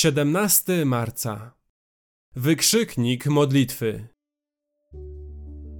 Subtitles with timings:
[0.00, 1.54] 17 marca.
[2.36, 4.08] Wykrzyknik modlitwy.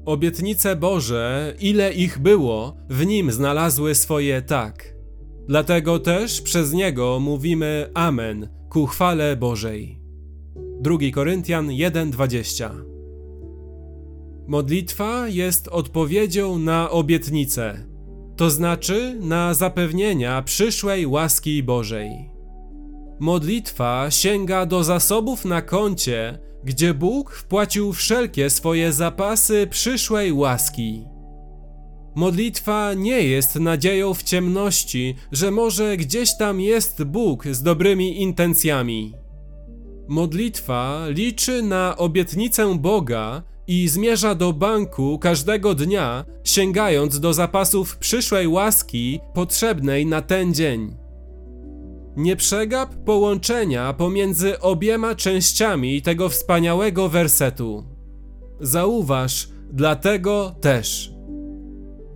[0.06, 4.94] Obietnice Boże, ile ich było, w nim znalazły swoje tak.
[5.48, 10.00] Dlatego też przez niego mówimy Amen ku chwale Bożej.
[10.80, 12.70] 2 Koryntian 1:20.
[14.46, 17.86] Modlitwa jest odpowiedzią na obietnicę,
[18.36, 22.39] to znaczy na zapewnienia przyszłej łaski Bożej.
[23.20, 31.04] Modlitwa sięga do zasobów na koncie, gdzie Bóg wpłacił wszelkie swoje zapasy przyszłej łaski.
[32.14, 39.14] Modlitwa nie jest nadzieją w ciemności, że może gdzieś tam jest Bóg z dobrymi intencjami.
[40.08, 48.48] Modlitwa liczy na obietnicę Boga i zmierza do banku każdego dnia, sięgając do zapasów przyszłej
[48.48, 50.99] łaski potrzebnej na ten dzień.
[52.16, 57.84] Nie przegap połączenia pomiędzy obiema częściami tego wspaniałego wersetu.
[58.60, 61.12] Zauważ, dlatego też.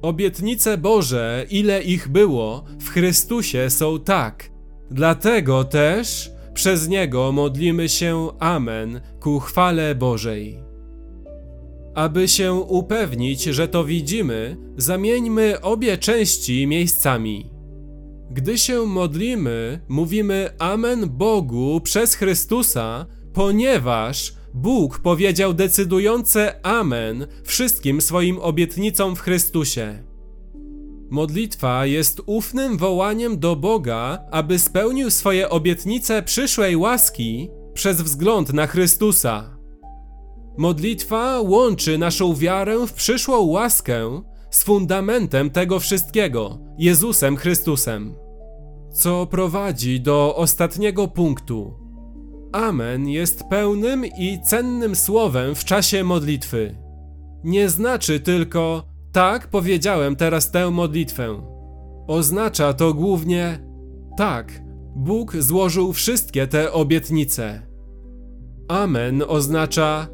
[0.03, 4.51] Obietnice Boże, ile ich było, w Chrystusie są tak.
[4.91, 10.59] Dlatego też przez Niego modlimy się Amen ku chwale Bożej.
[11.95, 17.54] Aby się upewnić, że to widzimy, zamieńmy obie części miejscami.
[18.31, 28.39] Gdy się modlimy, mówimy Amen Bogu przez Chrystusa, ponieważ Bóg powiedział decydujące Amen wszystkim swoim
[28.39, 30.03] obietnicom w Chrystusie.
[31.11, 38.67] Modlitwa jest ufnym wołaniem do Boga, aby spełnił swoje obietnice przyszłej łaski przez wzgląd na
[38.67, 39.59] Chrystusa.
[40.59, 44.23] Modlitwa łączy naszą wiarę w przyszłą łaskę
[44.55, 48.15] z fundamentem tego wszystkiego Jezusem Chrystusem.
[48.93, 51.75] Co prowadzi do ostatniego punktu.
[52.53, 56.77] Amen jest pełnym i cennym słowem w czasie modlitwy.
[57.45, 61.43] Nie znaczy tylko tak powiedziałem teraz tę modlitwę.
[62.07, 63.59] Oznacza to głównie
[64.17, 64.63] tak,
[64.97, 67.63] Bóg złożył wszystkie te obietnice.
[68.69, 70.09] Amen oznacza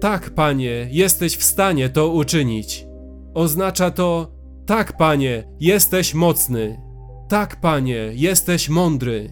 [0.00, 2.86] tak, Panie, jesteś w stanie to uczynić.
[3.34, 4.34] Oznacza to
[4.66, 6.80] tak, Panie, jesteś mocny.
[7.28, 9.30] Tak, Panie, jesteś mądry.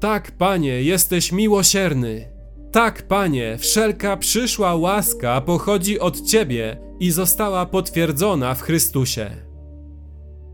[0.00, 2.32] Tak, Panie, jesteś miłosierny.
[2.72, 9.30] Tak, Panie, wszelka przyszła łaska pochodzi od Ciebie i została potwierdzona w Chrystusie.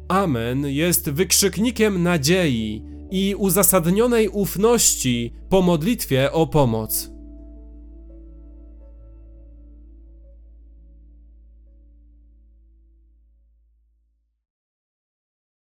[0.09, 7.12] Amen jest wykrzyknikiem nadziei i uzasadnionej ufności po modlitwie o pomoc.